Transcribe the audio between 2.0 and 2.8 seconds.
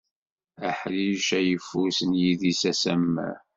n yidis